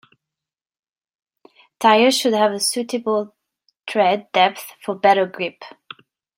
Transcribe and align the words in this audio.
Tires 1.79 2.17
should 2.17 2.33
have 2.33 2.53
a 2.53 2.59
suitable 2.59 3.35
tread 3.87 4.31
depth 4.31 4.73
for 4.83 4.95
better 4.95 5.27
grip. 5.27 5.61